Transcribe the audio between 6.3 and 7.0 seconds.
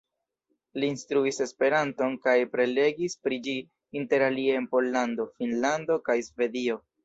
Svedio.